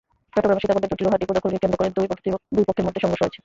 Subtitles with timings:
[0.33, 2.07] চট্টগ্রামের সীতাকুণ্ডে দুটি লোহার ডিপো দখলকে কেন্দ্র করে দুই
[2.67, 3.39] পক্ষের মধ্যে সংঘর্ষ হয়েছে।